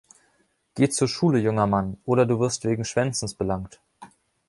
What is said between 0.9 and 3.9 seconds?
Schule, junger Mann, oder du wirst wegen Schwänzens belangt!